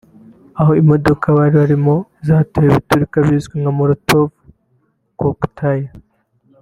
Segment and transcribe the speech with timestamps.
[0.59, 1.95] aho imodoka barimo
[2.27, 4.27] zateweho ibiturika bizwi nka Molotov
[5.19, 5.85] Cocktail